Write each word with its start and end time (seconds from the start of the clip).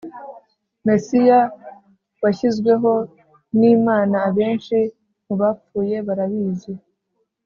mesiya 0.87 1.39
washyizweho 2.23 2.93
n 3.59 3.61
Imana 3.75 4.15
abenshi 4.29 4.77
mu 5.25 5.35
bapfuye 5.41 5.97
barabizi 6.07 6.73